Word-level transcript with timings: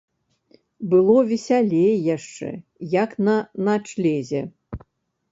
Было 0.93 1.17
весялей 1.31 1.93
яшчэ, 2.17 2.49
як 3.03 3.13
на 3.27 3.35
начлезе. 3.67 4.41